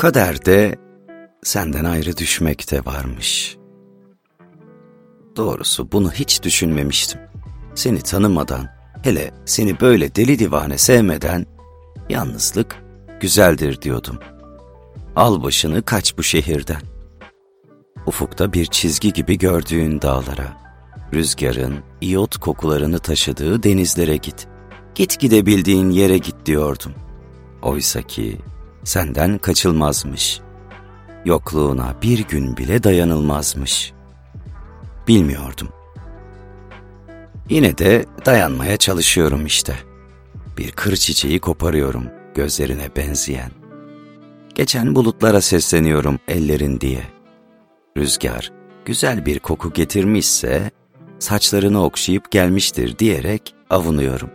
[0.00, 0.78] Kaderde
[1.42, 3.56] senden ayrı düşmek de varmış.
[5.36, 7.20] Doğrusu bunu hiç düşünmemiştim.
[7.74, 8.68] Seni tanımadan,
[9.02, 11.46] hele seni böyle deli divane sevmeden,
[12.08, 12.76] yalnızlık
[13.20, 14.18] güzeldir diyordum.
[15.16, 16.82] Al başını kaç bu şehirden.
[18.06, 20.56] Ufukta bir çizgi gibi gördüğün dağlara,
[21.14, 24.48] rüzgarın iyot kokularını taşıdığı denizlere git.
[24.94, 26.92] Git gidebildiğin yere git diyordum.
[27.62, 28.38] Oysa ki
[28.84, 30.40] senden kaçılmazmış.
[31.24, 33.92] Yokluğuna bir gün bile dayanılmazmış.
[35.08, 35.68] Bilmiyordum.
[37.48, 39.74] Yine de dayanmaya çalışıyorum işte.
[40.58, 42.04] Bir kır çiçeği koparıyorum
[42.34, 43.50] gözlerine benzeyen.
[44.54, 47.02] Geçen bulutlara sesleniyorum ellerin diye.
[47.96, 48.52] Rüzgar
[48.84, 50.70] güzel bir koku getirmişse
[51.18, 54.30] saçlarını okşayıp gelmiştir diyerek avunuyorum.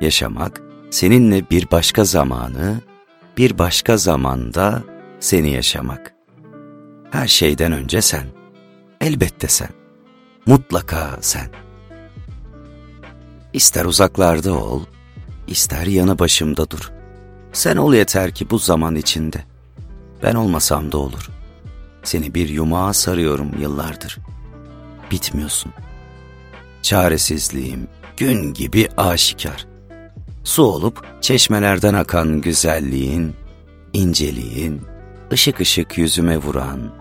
[0.00, 2.80] Yaşamak seninle bir başka zamanı,
[3.36, 4.82] bir başka zamanda
[5.20, 6.14] seni yaşamak.
[7.10, 8.26] Her şeyden önce sen.
[9.00, 9.68] Elbette sen.
[10.46, 11.46] Mutlaka sen.
[13.52, 14.82] İster uzaklarda ol,
[15.46, 16.92] ister yanı başımda dur.
[17.52, 19.44] Sen ol yeter ki bu zaman içinde.
[20.22, 21.30] Ben olmasam da olur.
[22.02, 24.18] Seni bir yumağa sarıyorum yıllardır.
[25.10, 25.72] Bitmiyorsun.
[26.82, 29.71] Çaresizliğim gün gibi aşikar.
[30.44, 33.34] Su olup çeşmelerden akan güzelliğin,
[33.92, 34.82] inceliğin,
[35.32, 36.94] ışık ışık yüzüme vuran,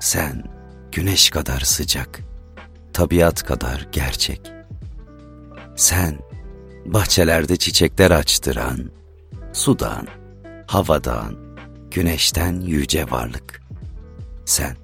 [0.00, 0.44] sen
[0.92, 2.20] güneş kadar sıcak,
[2.92, 4.52] tabiat kadar gerçek.
[5.76, 6.18] Sen
[6.86, 8.90] bahçelerde çiçekler açtıran,
[9.52, 10.06] sudan,
[10.66, 11.36] havadan,
[11.90, 13.62] güneşten yüce varlık.
[14.44, 14.76] Sen,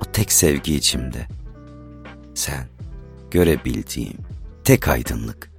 [0.00, 1.26] o tek sevgi içimde.
[2.34, 2.68] Sen,
[3.30, 4.18] görebildiğim
[4.64, 5.53] tek aydınlık.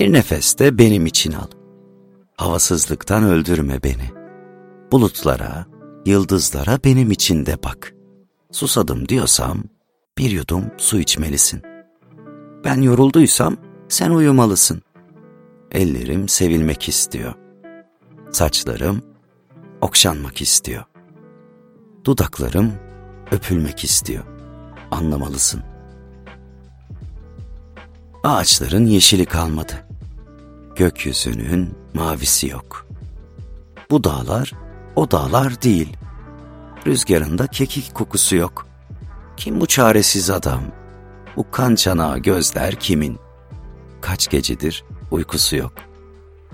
[0.00, 1.46] Bir nefeste benim için al.
[2.36, 4.10] Havasızlıktan öldürme beni.
[4.92, 5.66] Bulutlara,
[6.06, 7.94] yıldızlara benim için de bak.
[8.52, 9.62] Susadım diyorsam
[10.18, 11.62] bir yudum su içmelisin.
[12.64, 13.56] Ben yorulduysam
[13.88, 14.82] sen uyumalısın.
[15.72, 17.34] Ellerim sevilmek istiyor.
[18.30, 19.02] Saçlarım
[19.80, 20.84] okşanmak istiyor.
[22.04, 22.72] Dudaklarım
[23.32, 24.24] öpülmek istiyor.
[24.90, 25.62] Anlamalısın.
[28.24, 29.89] Ağaçların yeşili kalmadı.
[30.80, 32.86] Gökyüzünün mavisi yok.
[33.90, 34.52] Bu dağlar
[34.96, 35.96] o dağlar değil.
[36.86, 38.66] Rüzgarında kekik kokusu yok.
[39.36, 40.62] Kim bu çaresiz adam?
[41.36, 43.18] Bu kan çanağı gözler kimin?
[44.00, 45.72] Kaç gecedir uykusu yok.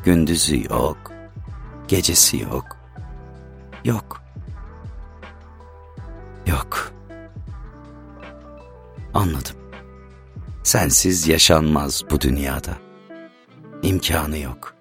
[0.05, 1.13] Gündüzü yok.
[1.89, 2.65] Gecesi yok.
[3.85, 4.23] Yok.
[6.47, 6.93] Yok.
[9.15, 9.57] Anladım.
[10.63, 12.86] Sensiz yaşanmaz bu dünyada.
[13.83, 14.76] İmkanı yok.